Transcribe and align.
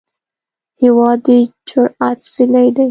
هېواد 0.81 1.19
د 1.25 1.27
جرئت 1.69 2.19
څلی 2.33 2.67
دی. 2.75 2.79